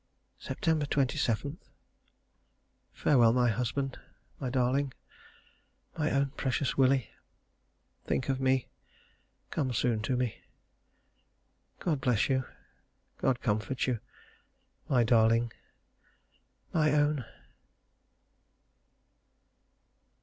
[0.41, 0.63] Sept.
[0.63, 1.59] 27.
[2.91, 3.99] Farewell my husband
[4.39, 4.95] my darling
[5.95, 7.11] my own precious Willie.
[8.07, 8.65] Think of me
[9.51, 10.41] come soon to me.
[11.77, 12.45] God bless you
[13.19, 13.99] God comfort you
[14.89, 15.51] my darling
[16.73, 17.23] my own.